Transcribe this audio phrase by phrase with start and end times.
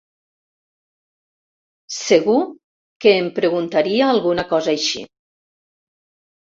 [1.97, 2.39] Segur
[3.05, 5.07] que em preguntaria alguna cosa així.